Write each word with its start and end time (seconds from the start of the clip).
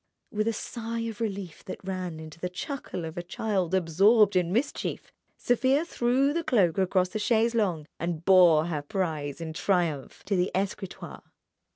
With 0.31 0.47
a 0.47 0.51
sigh 0.51 1.01
of 1.01 1.21
relief 1.21 1.63
that 1.65 1.83
ran 1.87 2.19
into 2.19 2.39
the 2.39 2.49
chuckle 2.49 3.05
of 3.05 3.19
a 3.19 3.21
child 3.21 3.75
absorbed 3.75 4.35
in 4.35 4.51
mischief, 4.51 5.11
Sofia 5.37 5.85
threw 5.85 6.33
the 6.33 6.43
cloak 6.43 6.79
across 6.79 7.13
a 7.13 7.19
chaise 7.19 7.53
longue, 7.53 7.85
and 7.99 8.25
bore 8.25 8.65
her 8.65 8.81
prize 8.81 9.39
in 9.39 9.53
triumph 9.53 10.23
to 10.25 10.35
the 10.35 10.49
escritoire. 10.55 11.21